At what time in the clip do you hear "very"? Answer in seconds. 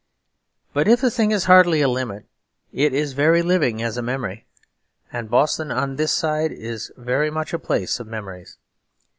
3.13-3.43, 6.97-7.29